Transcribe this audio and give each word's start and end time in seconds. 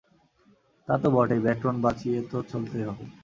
তা 0.87 0.93
তো 1.01 1.07
বটেই, 1.15 1.41
ব্যাকরণ 1.45 1.75
বাঁচিয়ে 1.85 2.17
তো 2.31 2.37
চলতেই 2.51 2.83
হবে। 2.87 3.05